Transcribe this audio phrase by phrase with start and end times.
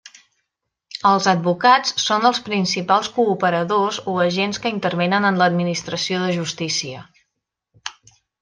[1.09, 7.07] Els advocats són els principals cooperadors o agents que intervenen en l'administració de justícia.